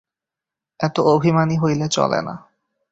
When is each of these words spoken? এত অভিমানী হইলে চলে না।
এত 0.79 0.95
অভিমানী 1.07 1.55
হইলে 1.57 1.87
চলে 1.87 2.19
না। 2.21 2.35